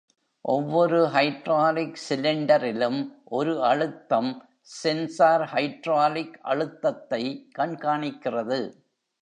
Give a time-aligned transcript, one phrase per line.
[0.41, 3.07] ஒவ்வொரு ஹைட்ராலிக் சிலிண்டரிலும்,
[3.23, 4.49] ஒரு அழுத்தம்
[4.61, 7.51] சென்சார் ஹைட்ராலிக் அழுத்தத்தை
[7.59, 8.73] கண்காணிக்கிறது.